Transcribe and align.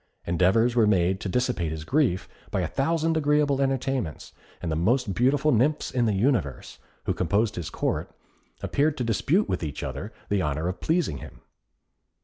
Endeavours 0.25 0.75
were 0.75 0.87
made 0.87 1.19
to 1.19 1.29
dissipate 1.29 1.69
his 1.71 1.83
grief 1.83 2.27
by 2.49 2.61
a 2.61 2.67
thousand 2.67 3.15
agreeable 3.15 3.61
entertainments, 3.61 4.33
and 4.59 4.71
the 4.71 4.75
most 4.75 5.13
beautiful 5.13 5.51
nymphs 5.51 5.91
in 5.91 6.07
the 6.07 6.15
universe, 6.15 6.79
who 7.03 7.13
composed 7.13 7.55
his 7.55 7.69
Court, 7.69 8.09
appeared 8.63 8.97
to 8.97 9.03
dispute 9.03 9.47
with 9.47 9.61
each 9.61 9.83
other 9.83 10.11
the 10.27 10.41
honour 10.41 10.67
of 10.67 10.79
pleasing 10.81 11.19
him. 11.19 11.41